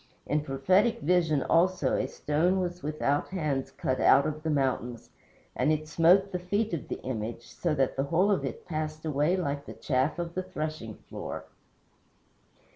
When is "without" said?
2.81-3.27